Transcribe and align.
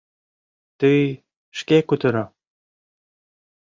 —Тый 0.79 1.01
шке 1.59 1.77
кутыро. 1.87 2.25